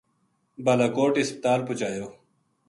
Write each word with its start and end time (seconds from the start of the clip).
بالاکوٹ 0.65 1.13
ہسپتال 1.21 1.59
پوہچایو 1.67 2.07